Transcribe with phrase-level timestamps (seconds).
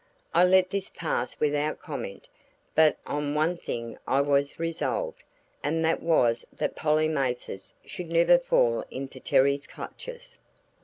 [0.33, 2.27] I let this pass without comment,
[2.73, 5.21] but on one thing I was resolved;
[5.61, 10.39] and that was that Polly Mathers should never fall into Terry's clutches.